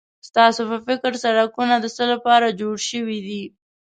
ستاسو 0.27 0.61
په 0.69 0.77
فکر 0.87 1.11
سړکونه 1.23 1.75
د 1.79 1.85
څه 1.95 2.03
لپاره 2.13 2.55
جوړ 2.59 2.75
شوي 2.89 3.19
دي؟ 3.27 3.43